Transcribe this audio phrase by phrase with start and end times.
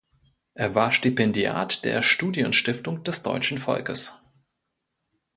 [0.55, 4.17] Er war Stipendiat der Studienstiftung des Deutschen Volkes.